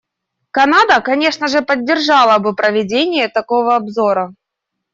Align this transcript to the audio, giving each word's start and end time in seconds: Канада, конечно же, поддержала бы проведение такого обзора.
Канада, 0.49 0.99
конечно 0.99 1.47
же, 1.47 1.61
поддержала 1.61 2.39
бы 2.39 2.55
проведение 2.55 3.27
такого 3.29 3.75
обзора. 3.75 4.33